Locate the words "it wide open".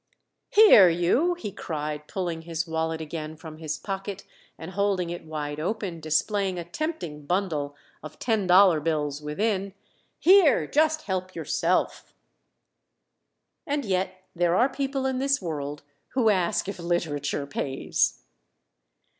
5.11-5.99